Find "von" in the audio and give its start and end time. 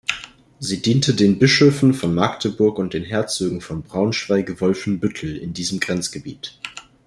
1.93-2.15, 3.61-3.83